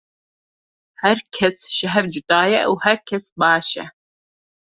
[1.03, 3.85] Her kes ji hev cuda ye û her kes baş e.